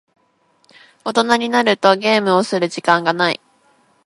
[1.05, 3.39] 大人になるとゲームをする時間がない。